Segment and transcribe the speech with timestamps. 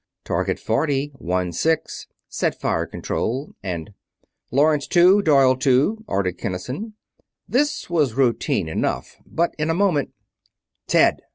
[0.25, 3.91] "Target Forty one six," said Fire Control; and:
[4.49, 5.21] "Lawrence, two.
[5.21, 6.95] Doyle, two," ordered Kinnison.
[7.47, 10.09] This was routine enough, but in a moment:
[10.87, 11.21] "Ted!"